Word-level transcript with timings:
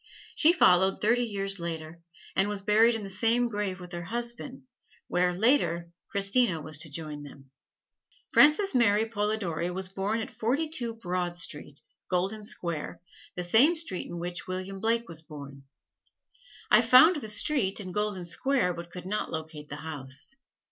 She 0.33 0.51
followed 0.51 0.99
thirty 0.99 1.23
years 1.25 1.59
later, 1.59 2.01
and 2.35 2.49
was 2.49 2.63
buried 2.63 2.95
in 2.95 3.03
the 3.03 3.09
same 3.11 3.47
grave 3.47 3.79
with 3.79 3.91
her 3.91 4.05
husband, 4.05 4.63
where, 5.07 5.31
later, 5.31 5.91
Christina 6.09 6.59
was 6.59 6.79
to 6.79 6.89
join 6.89 7.21
them. 7.21 7.51
Frances 8.33 8.73
Mary 8.73 9.05
Polidori 9.07 9.69
was 9.69 9.89
born 9.89 10.19
at 10.19 10.31
Forty 10.31 10.67
two 10.67 10.95
Broad 10.95 11.37
Street, 11.37 11.79
Golden 12.09 12.43
Square, 12.43 12.99
the 13.35 13.43
same 13.43 13.75
street 13.75 14.07
in 14.07 14.17
which 14.17 14.47
William 14.47 14.79
Blake 14.79 15.07
was 15.07 15.21
born. 15.21 15.65
I 16.71 16.81
found 16.81 17.17
the 17.17 17.29
street 17.29 17.79
and 17.79 17.93
Golden 17.93 18.25
Square, 18.25 18.73
but 18.73 18.89
could 18.89 19.05
not 19.05 19.29
locate 19.31 19.69
the 19.69 19.75
house. 19.85 20.35